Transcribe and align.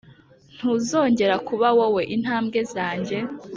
ntuzongera 0.55 1.35
kuba 1.47 1.67
wowe 1.77 2.01
intambwe 2.15 2.59
zanjye, 2.73 3.17